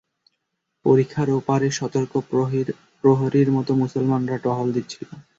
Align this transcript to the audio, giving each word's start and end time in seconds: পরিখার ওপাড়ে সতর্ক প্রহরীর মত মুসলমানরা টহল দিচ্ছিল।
পরিখার 0.85 1.27
ওপাড়ে 1.39 1.67
সতর্ক 1.79 2.11
প্রহরীর 3.03 3.49
মত 3.55 3.67
মুসলমানরা 3.81 4.37
টহল 4.45 4.67
দিচ্ছিল। 4.75 5.09